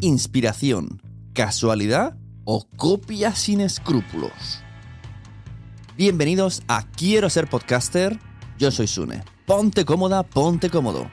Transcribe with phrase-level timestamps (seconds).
[0.00, 4.62] Inspiración, casualidad o copia sin escrúpulos.
[5.96, 8.16] Bienvenidos a Quiero ser podcaster.
[8.60, 9.24] Yo soy Sune.
[9.44, 11.10] Ponte cómoda, ponte cómodo.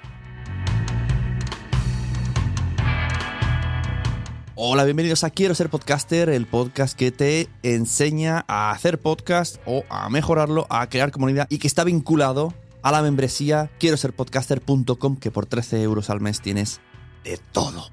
[4.54, 9.84] Hola, bienvenidos a Quiero ser podcaster, el podcast que te enseña a hacer podcast o
[9.90, 15.18] a mejorarlo, a crear comunidad y que está vinculado a la membresía quiero ser podcaster.com
[15.18, 16.82] que por 13 euros al mes tienes
[17.24, 17.90] de todo.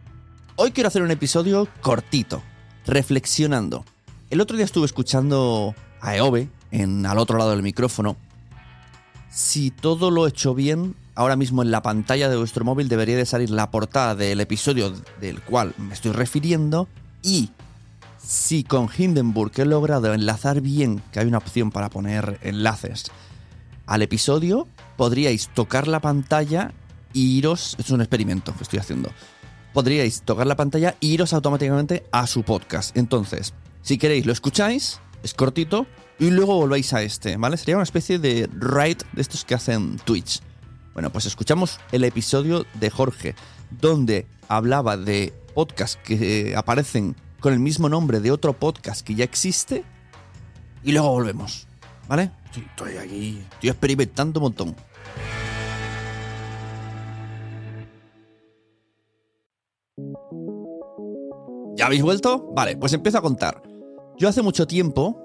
[0.65, 2.41] Hoy quiero hacer un episodio cortito,
[2.87, 3.85] reflexionando.
[4.31, 8.17] El otro día estuve escuchando a Eove en al otro lado del micrófono.
[9.29, 13.17] Si todo lo he hecho bien, ahora mismo en la pantalla de vuestro móvil debería
[13.17, 16.87] de salir la portada del episodio del cual me estoy refiriendo
[17.23, 17.51] y
[18.25, 23.11] si con Hindenburg he logrado enlazar bien, que hay una opción para poner enlaces
[23.87, 26.73] al episodio, podríais tocar la pantalla
[27.15, 29.11] e iros, es un experimento que estoy haciendo,
[29.73, 32.97] podríais tocar la pantalla e iros automáticamente a su podcast.
[32.97, 35.87] Entonces, si queréis, lo escucháis, es cortito,
[36.19, 37.57] y luego volvéis a este, ¿vale?
[37.57, 40.41] Sería una especie de ride de estos que hacen Twitch.
[40.93, 43.35] Bueno, pues escuchamos el episodio de Jorge,
[43.71, 49.25] donde hablaba de podcasts que aparecen con el mismo nombre de otro podcast que ya
[49.25, 49.85] existe,
[50.85, 51.67] y luego volvemos,
[52.09, 52.31] ¿vale?
[52.55, 54.77] Estoy aquí, estoy experimentando un montón.
[61.83, 62.49] ¿Ya habéis vuelto?
[62.55, 63.61] Vale, pues empiezo a contar.
[64.17, 65.19] Yo hace mucho tiempo,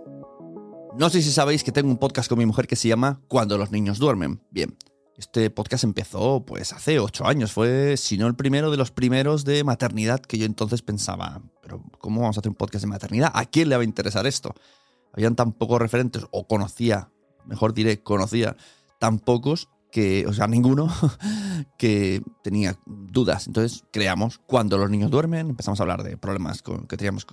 [0.98, 3.60] no sé si sabéis que tengo un podcast con mi mujer que se llama Cuando
[3.60, 4.42] los niños duermen.
[4.50, 4.76] Bien,
[5.18, 9.46] este podcast empezó pues hace ocho años, fue si no el primero de los primeros
[9.46, 13.30] de maternidad que yo entonces pensaba, pero ¿cómo vamos a hacer un podcast de maternidad?
[13.36, 14.56] ¿A quién le va a interesar esto?
[15.14, 17.12] Habían tan pocos referentes, o conocía,
[17.46, 18.58] mejor diré, conocía
[18.98, 20.92] tan pocos que, o sea, ninguno,
[21.78, 23.48] que tenía dudas.
[23.48, 27.28] Entonces creamos Cuando los niños duermen, empezamos a hablar de problemas que teníamos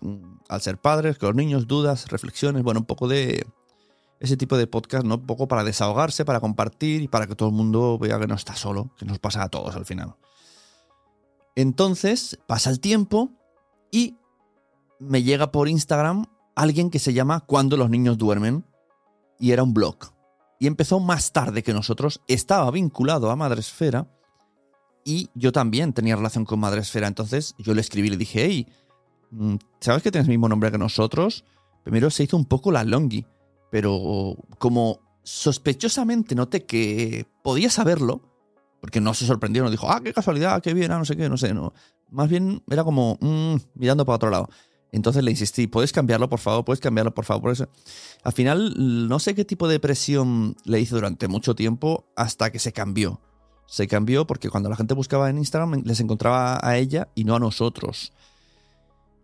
[0.48, 3.46] al ser padres, con los niños, dudas, reflexiones, bueno, un poco de
[4.20, 5.16] ese tipo de podcast, ¿no?
[5.16, 8.34] Un poco para desahogarse, para compartir y para que todo el mundo vea que no
[8.34, 10.14] está solo, que nos pasa a todos al final.
[11.56, 13.30] Entonces, pasa el tiempo
[13.90, 14.16] y
[14.98, 18.64] me llega por Instagram alguien que se llama Cuando los niños duermen
[19.38, 20.14] y era un blog
[20.58, 24.06] y empezó más tarde que nosotros, estaba vinculado a Madresfera
[25.04, 27.06] y yo también tenía relación con Madresfera.
[27.06, 28.66] Entonces yo le escribí y le dije, hey,
[29.30, 31.44] mm, ¿sabes que tienes el mismo nombre que nosotros?
[31.82, 33.26] Primero se hizo un poco la longi,
[33.70, 38.22] pero como sospechosamente noté que podía saberlo,
[38.80, 41.28] porque no se sorprendió, no dijo, ah, qué casualidad, qué bien, ah, no sé qué,
[41.28, 41.72] no sé, no.
[42.10, 44.48] Más bien era como mm, mirando para otro lado.
[44.92, 46.64] Entonces le insistí, ¿puedes cambiarlo, por favor?
[46.64, 47.42] ¿Puedes cambiarlo, por favor?
[47.42, 47.68] Por eso.
[48.22, 52.60] Al final, no sé qué tipo de presión le hice durante mucho tiempo hasta que
[52.60, 53.20] se cambió.
[53.66, 57.36] Se cambió porque cuando la gente buscaba en Instagram les encontraba a ella y no
[57.36, 58.12] a nosotros.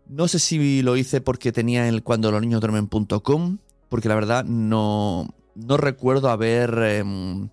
[0.09, 3.59] No sé si lo hice porque tenía el cuando los niños duermen.com,
[3.89, 7.49] porque la verdad no, no recuerdo haber, em,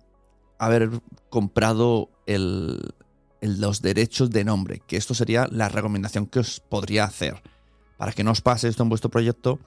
[0.58, 0.90] haber
[1.30, 2.94] comprado el,
[3.40, 7.42] los derechos de nombre, que esto sería la recomendación que os podría hacer
[7.98, 9.58] para que no os pase esto en vuestro proyecto,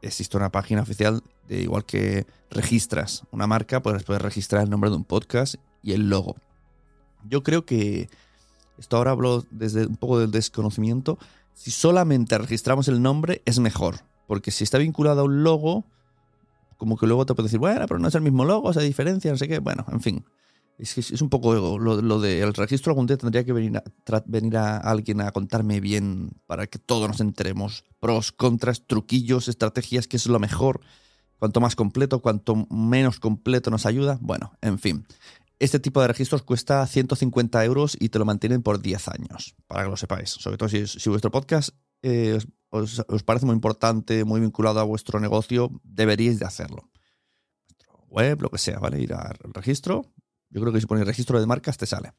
[0.00, 4.90] existe una página oficial de igual que registras una marca, pues puedes registrar el nombre
[4.90, 6.36] de un podcast y el logo.
[7.28, 8.08] Yo creo que,
[8.78, 11.18] esto ahora hablo desde un poco del desconocimiento,
[11.54, 15.84] si solamente registramos el nombre es mejor, porque si está vinculado a un logo,
[16.76, 19.30] como que luego te puede decir, bueno, pero no es el mismo logo, se diferencia,
[19.30, 20.24] no sé qué, bueno, en fin.
[20.76, 23.84] Es, un poco lo, lo del registro algún día tendría que venir, a,
[24.26, 27.84] venir a alguien a contarme bien para que todos nos enteremos.
[28.00, 30.80] Pros, contras, truquillos, estrategias, qué es lo mejor.
[31.38, 34.18] Cuanto más completo, cuanto menos completo nos ayuda.
[34.20, 35.06] Bueno, en fin.
[35.58, 39.84] Este tipo de registros cuesta 150 euros y te lo mantienen por 10 años, para
[39.84, 40.30] que lo sepáis.
[40.30, 41.70] Sobre todo si, si vuestro podcast
[42.02, 42.38] eh,
[42.70, 46.90] os, os, parece muy importante, muy vinculado a vuestro negocio, deberíais de hacerlo.
[48.08, 49.00] Web, lo que sea, ¿vale?
[49.00, 50.12] Ir al registro,
[50.50, 52.12] yo creo que si pones registro de marcas te sale.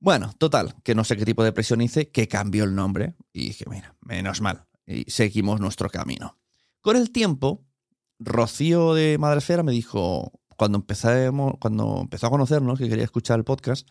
[0.00, 3.46] Bueno, total, que no sé qué tipo de presión hice, que cambió el nombre y
[3.46, 4.66] dije, mira, menos mal.
[4.86, 6.38] Y seguimos nuestro camino.
[6.80, 7.66] Con el tiempo,
[8.18, 13.44] Rocío de Madresfera me dijo, cuando, empezamos, cuando empezó a conocernos, que quería escuchar el
[13.44, 13.88] podcast,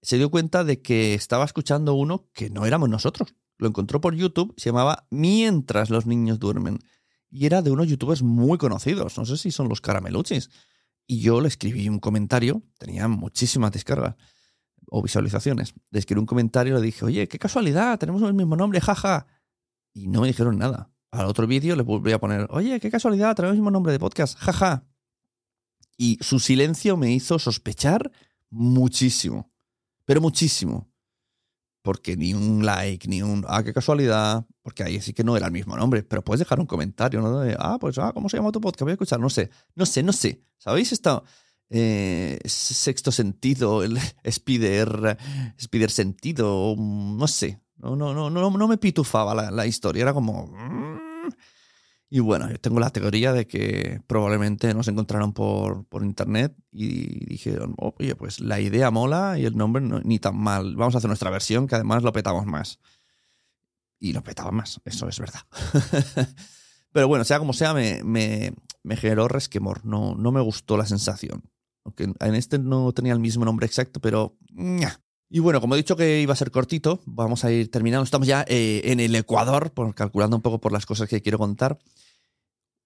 [0.00, 3.34] se dio cuenta de que estaba escuchando uno que no éramos nosotros.
[3.58, 6.78] Lo encontró por YouTube, se llamaba Mientras los niños duermen.
[7.30, 9.18] Y era de unos youtubers muy conocidos.
[9.18, 10.50] No sé si son los carameluchis.
[11.08, 14.14] Y yo le escribí un comentario, tenía muchísimas descargas
[14.86, 15.74] o visualizaciones.
[15.90, 19.26] Le escribí un comentario y le dije, oye, qué casualidad, tenemos el mismo nombre, jaja.
[19.92, 20.92] Y no me dijeron nada.
[21.10, 23.98] Al otro vídeo le volví a poner, oye, qué casualidad, tenemos el mismo nombre de
[23.98, 24.86] podcast, jaja.
[25.98, 28.10] Y su silencio me hizo sospechar
[28.48, 29.52] muchísimo,
[30.06, 30.88] pero muchísimo
[31.88, 35.46] porque ni un like, ni un, ah, qué casualidad, porque ahí sí que no era
[35.46, 37.40] el mismo nombre, pero puedes dejar un comentario, ¿no?
[37.40, 38.82] De, ah, pues, ah, ¿cómo se llama tu podcast?
[38.82, 40.44] Voy a escuchar, no sé, no sé, no sé.
[40.58, 41.22] ¿Sabéis esta
[41.70, 45.16] eh, sexto sentido, el spider,
[45.56, 46.74] spider sentido?
[46.76, 50.52] No sé, no, no, no, no, no me pitufaba la, la historia, era como...
[52.10, 57.26] Y bueno, yo tengo la teoría de que probablemente nos encontraron por, por internet y
[57.26, 60.74] dijeron, oye, pues la idea mola y el nombre no, ni tan mal.
[60.74, 62.78] Vamos a hacer nuestra versión que además lo petamos más.
[63.98, 65.40] Y lo petaba más, eso es verdad.
[66.92, 69.84] pero bueno, sea como sea, me, me, me, generó resquemor.
[69.84, 71.42] No, no me gustó la sensación.
[71.84, 74.38] Aunque en este no tenía el mismo nombre exacto, pero...
[75.30, 78.04] Y bueno, como he dicho que iba a ser cortito, vamos a ir terminando.
[78.04, 81.78] Estamos ya eh, en el Ecuador, calculando un poco por las cosas que quiero contar.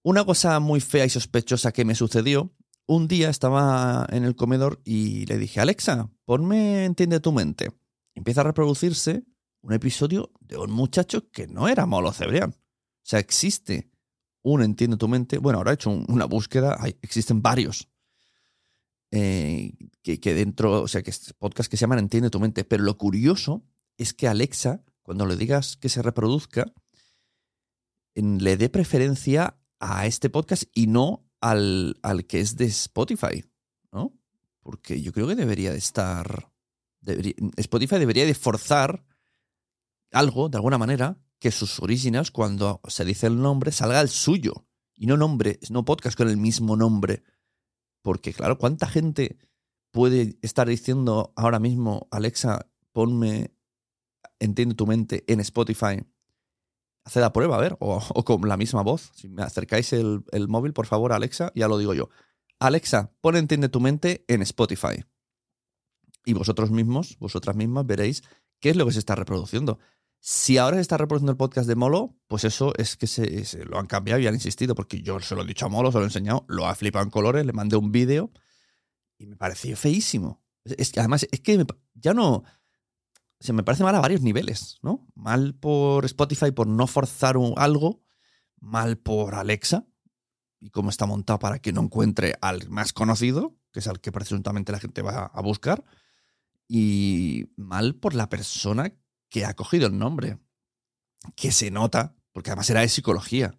[0.02, 2.52] Una cosa muy fea y sospechosa que me sucedió,
[2.86, 7.70] un día estaba en el comedor y le dije, Alexa, ponme Entiende tu mente.
[8.14, 9.22] Empieza a reproducirse
[9.60, 12.50] un episodio de un muchacho que no era Molo Cebrián.
[12.50, 13.92] O sea, existe
[14.42, 15.38] un Entiende tu mente.
[15.38, 17.88] Bueno, ahora he hecho una búsqueda, hay, existen varios.
[19.14, 22.64] Eh, que, dentro, o sea, que es podcast que se llaman Entiende tu mente.
[22.64, 23.62] Pero lo curioso
[23.98, 26.72] es que Alexa, cuando le digas que se reproduzca,
[28.14, 33.44] le dé preferencia a este podcast y no al, al que es de Spotify,
[33.92, 34.18] ¿no?
[34.60, 36.50] Porque yo creo que debería de estar...
[37.56, 39.04] Spotify debería de forzar
[40.12, 44.66] algo, de alguna manera, que sus originals, cuando se dice el nombre, salga el suyo.
[44.94, 47.24] Y no nombre, no podcast con el mismo nombre.
[48.02, 49.38] Porque, claro, ¿cuánta gente
[49.92, 53.54] puede estar diciendo ahora mismo, Alexa, ponme
[54.40, 56.04] Entiende tu mente en Spotify
[57.04, 59.10] Haced la prueba, a ver, o, con la misma voz.
[59.14, 62.10] Si me acercáis el, móvil, por favor, Alexa, ya lo digo yo.
[62.60, 65.04] Alexa, pon Entiende tu mente en Spotify.
[66.24, 68.22] Y vosotros mismos, vosotras mismas, veréis
[68.60, 69.78] qué es lo que se está reproduciendo.
[70.24, 73.76] Si ahora se está reproduciendo el podcast de Molo, pues eso es que se, lo
[73.80, 76.04] han cambiado y han insistido, porque yo se lo he dicho a Molo, se lo
[76.04, 78.30] he enseñado, lo ha flipado en colores, le mandé un vídeo
[79.18, 80.40] y me pareció feísimo.
[80.62, 82.44] Es que además, es que ya no
[83.40, 85.08] se me parece mal a varios niveles, ¿no?
[85.16, 88.04] Mal por Spotify por no forzar algo,
[88.60, 89.88] mal por Alexa
[90.60, 94.12] y cómo está montado para que no encuentre al más conocido, que es al que
[94.12, 95.84] presuntamente la gente va a buscar,
[96.68, 98.94] y mal por la persona
[99.32, 100.38] que ha cogido el nombre,
[101.34, 103.58] que se nota, porque además era de psicología.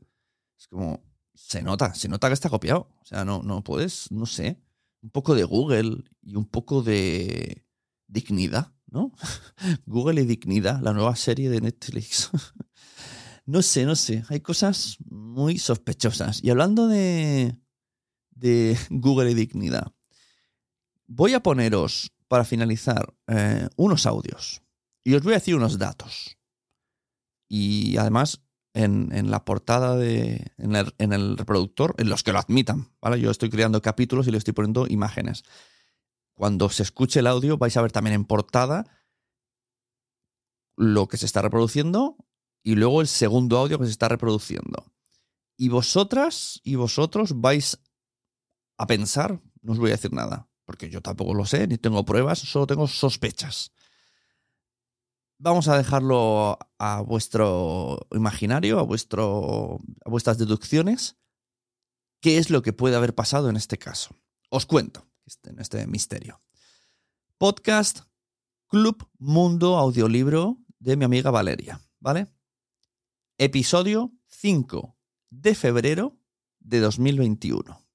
[0.58, 1.03] Es como,
[1.34, 2.88] se nota, se nota que está copiado.
[3.01, 4.62] O sea, no, no puedes, no sé,
[5.01, 7.65] un poco de Google y un poco de
[8.08, 9.12] dignidad ¿no?
[9.86, 12.30] Google y Dignidad, la nueva serie de Netflix.
[13.46, 16.42] no sé, no sé, hay cosas muy sospechosas.
[16.44, 17.58] Y hablando de,
[18.30, 19.92] de Google y Dignidad,
[21.08, 24.62] voy a poneros, para finalizar, eh, unos audios.
[25.03, 26.38] Y os voy a decir unos datos.
[27.50, 28.41] Y además,
[28.74, 30.51] en, en la portada de.
[30.57, 32.91] En el, en el, reproductor, en los que lo admitan.
[33.01, 33.19] ¿vale?
[33.19, 35.43] Yo estoy creando capítulos y le estoy poniendo imágenes.
[36.33, 38.86] Cuando se escuche el audio vais a ver también en portada
[40.75, 42.17] lo que se está reproduciendo
[42.63, 44.91] y luego el segundo audio que se está reproduciendo.
[45.55, 47.79] Y vosotras y vosotros vais
[48.77, 52.03] a pensar, no os voy a decir nada, porque yo tampoco lo sé, ni tengo
[52.05, 53.72] pruebas, solo tengo sospechas.
[55.45, 61.17] Vamos a dejarlo a vuestro imaginario, a, vuestro, a vuestras deducciones.
[62.21, 64.15] ¿Qué es lo que puede haber pasado en este caso?
[64.50, 66.41] Os cuento este, en este misterio.
[67.38, 68.03] Podcast
[68.67, 72.27] Club Mundo Audiolibro de mi amiga Valeria, ¿vale?
[73.38, 74.95] Episodio 5
[75.29, 76.17] de febrero
[76.62, 77.85] de 2021.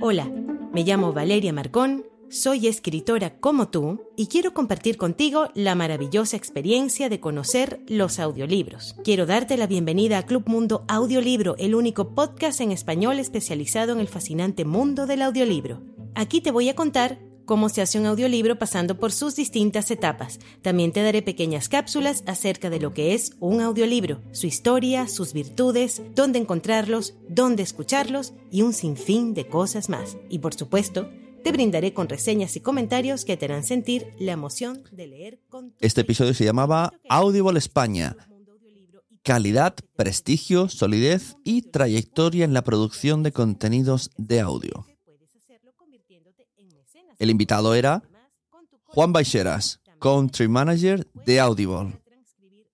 [0.00, 0.24] Hola,
[0.72, 7.08] me llamo Valeria Marcón, soy escritora como tú y quiero compartir contigo la maravillosa experiencia
[7.08, 8.96] de conocer los audiolibros.
[9.04, 14.00] Quiero darte la bienvenida a Club Mundo Audiolibro, el único podcast en español especializado en
[14.00, 15.82] el fascinante mundo del audiolibro.
[16.14, 20.40] Aquí te voy a contar cómo se hace un audiolibro pasando por sus distintas etapas.
[20.62, 25.32] También te daré pequeñas cápsulas acerca de lo que es un audiolibro, su historia, sus
[25.32, 30.16] virtudes, dónde encontrarlos, dónde escucharlos y un sinfín de cosas más.
[30.28, 31.08] Y por supuesto,
[31.46, 35.72] te brindaré con reseñas y comentarios que te harán sentir la emoción de leer con
[35.78, 38.16] Este episodio se llamaba Audible España.
[39.22, 44.88] Calidad, prestigio, solidez y trayectoria en la producción de contenidos de audio.
[47.20, 48.02] El invitado era
[48.82, 52.02] Juan Baixeras, Country Manager de Audible.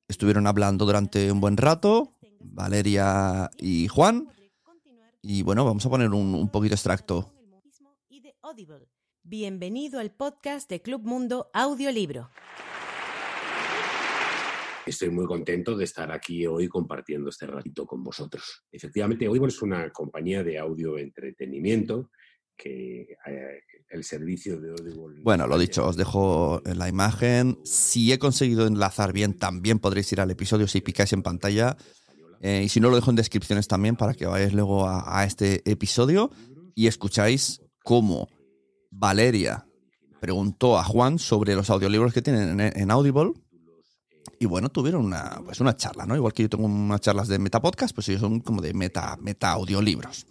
[0.08, 4.28] Estuvieron hablando durante un buen rato, Valeria y Juan.
[5.20, 7.34] Y bueno, vamos a poner un, un poquito extracto.
[9.22, 12.28] Bienvenido al podcast de Club Mundo Audiolibro.
[14.84, 18.64] Estoy muy contento de estar aquí hoy compartiendo este ratito con vosotros.
[18.70, 22.10] Efectivamente, Audible es una compañía de audio entretenimiento
[22.54, 25.22] que eh, el servicio de Audible...
[25.22, 27.58] Bueno, lo dicho, os dejo en la imagen.
[27.64, 31.78] Si he conseguido enlazar bien, también podréis ir al episodio si picáis en pantalla.
[32.42, 35.24] Eh, y si no, lo dejo en descripciones también para que vayáis luego a, a
[35.24, 36.30] este episodio
[36.74, 38.28] y escucháis cómo
[38.92, 39.66] Valeria
[40.20, 43.32] preguntó a Juan sobre los audiolibros que tienen en, Audible.
[44.38, 46.14] Y bueno, tuvieron una, pues una charla, ¿no?
[46.14, 49.50] Igual que yo tengo unas charlas de metapodcast, pues ellos son como de meta, meta
[49.52, 50.26] audiolibros.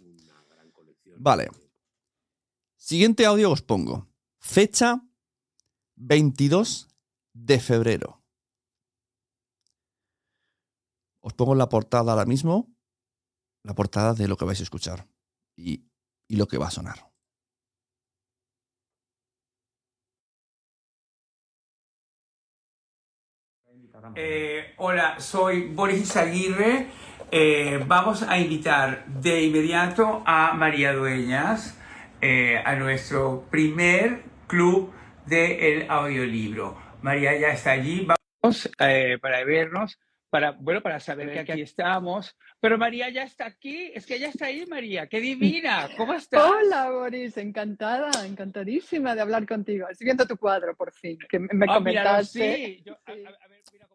[1.18, 1.50] Vale.
[2.78, 4.08] Siguiente audio os pongo.
[4.40, 5.02] Fecha
[5.96, 6.88] 22
[7.34, 8.24] de febrero.
[11.20, 12.74] Os pongo la portada ahora mismo.
[13.64, 15.08] La portada de lo que vais a escuchar.
[15.56, 15.86] Y,
[16.28, 17.11] y lo que va a sonar.
[24.16, 26.88] Eh, hola, soy Boris Aguirre.
[27.32, 31.80] Eh, vamos a invitar de inmediato a María Dueñas
[32.20, 34.92] eh, a nuestro primer club
[35.26, 36.78] del audiolibro.
[37.02, 38.06] María ya está allí.
[38.42, 38.70] Vamos
[39.22, 39.98] para vernos,
[40.30, 42.36] para, bueno, para saber que aquí estamos.
[42.60, 43.92] Pero María ya está aquí.
[43.94, 45.08] Es que ella está ahí, María.
[45.08, 45.88] ¡Qué divina!
[45.96, 46.44] ¿Cómo estás?
[46.44, 49.88] Hola, Boris, encantada, encantadísima de hablar contigo.
[49.90, 52.56] Estoy viendo tu cuadro, por fin, que me míralo, comentaste.
[52.66, 52.84] sí.
[52.86, 53.51] Yo- a- a cómo-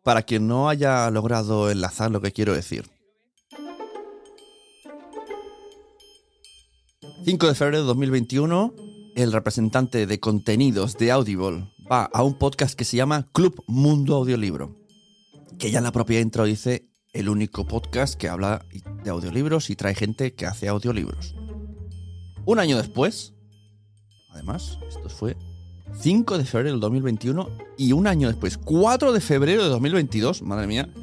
[0.06, 2.88] Para quien no haya logrado enlazar lo que quiero decir.
[7.24, 8.72] 5 de febrero de 2021,
[9.16, 14.14] el representante de contenidos de Audible va a un podcast que se llama Club Mundo
[14.14, 14.76] Audiolibro,
[15.58, 18.64] que ya en la propia intro dice el único podcast que habla
[19.02, 21.34] de audiolibros y trae gente que hace audiolibros.
[22.44, 23.34] Un año después,
[24.30, 25.36] además, esto fue
[25.94, 30.66] 5 de febrero del 2021 y un año después, 4 de febrero de 2022, madre
[30.66, 30.88] mía.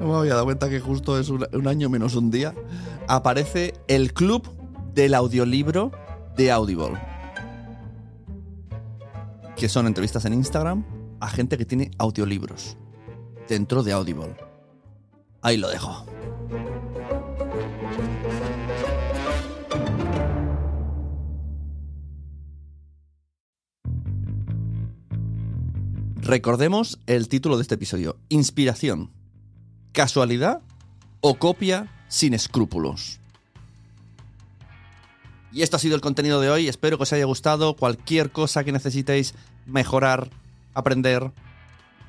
[0.00, 2.54] No me había dado cuenta que justo es un, un año menos un día.
[3.06, 4.48] Aparece el club
[4.94, 5.92] del audiolibro
[6.38, 6.98] de Audible.
[9.56, 10.86] Que son entrevistas en Instagram
[11.20, 12.78] a gente que tiene audiolibros
[13.46, 14.34] dentro de Audible.
[15.42, 16.06] Ahí lo dejo.
[26.22, 28.16] Recordemos el título de este episodio.
[28.28, 29.10] Inspiración.
[29.92, 30.60] ¿Casualidad
[31.22, 33.18] o copia sin escrúpulos?
[35.50, 36.68] Y esto ha sido el contenido de hoy.
[36.68, 37.74] Espero que os haya gustado.
[37.74, 39.34] Cualquier cosa que necesitéis
[39.64, 40.28] mejorar,
[40.74, 41.32] aprender,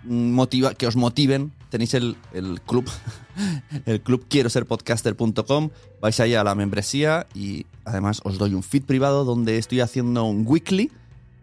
[0.03, 2.89] mm, motiva, que os motiven, tenéis el, el club,
[3.85, 5.69] el club quiero ser podcaster.com.
[6.01, 10.25] Vais ahí a la membresía y además os doy un feed privado donde estoy haciendo
[10.25, 10.91] un weekly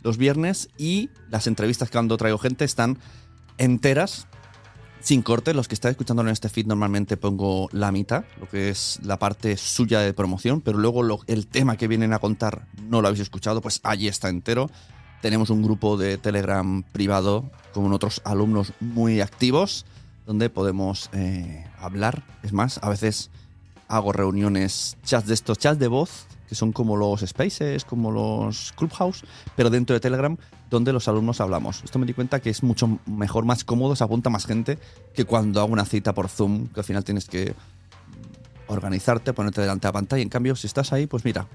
[0.03, 2.99] los viernes y las entrevistas que cuando traigo gente están
[3.59, 4.27] enteras,
[5.01, 5.55] sin corte.
[5.55, 9.19] Los que estáis escuchando en este feed normalmente pongo la mitad, lo que es la
[9.19, 13.23] parte suya de promoción, pero luego el tema que vienen a contar no lo habéis
[13.23, 14.71] escuchado, pues allí está entero.
[15.23, 19.85] Tenemos un grupo de Telegram privado con otros alumnos muy activos
[20.27, 22.23] donde podemos eh, hablar.
[22.43, 23.31] Es más, a veces
[23.89, 28.73] hago reuniones, chats de estos, chats de voz que son como los Spaces, como los
[28.73, 29.25] Clubhouse,
[29.55, 30.37] pero dentro de Telegram,
[30.71, 31.83] donde los alumnos hablamos.
[31.85, 34.79] Esto me di cuenta que es mucho mejor, más cómodo, se apunta más gente
[35.15, 37.55] que cuando hago una cita por Zoom, que al final tienes que
[38.67, 40.23] organizarte, ponerte delante de la pantalla.
[40.23, 41.47] En cambio, si estás ahí, pues mira,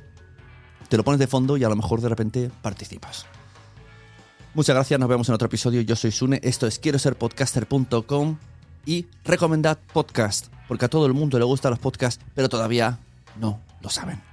[0.89, 3.25] te lo pones de fondo y a lo mejor de repente participas.
[4.53, 5.81] Muchas gracias, nos vemos en otro episodio.
[5.81, 8.37] Yo soy Sune, esto es quiero ser podcaster.com
[8.85, 12.99] y recomendad podcast, porque a todo el mundo le gustan los podcasts, pero todavía
[13.39, 14.32] no lo saben.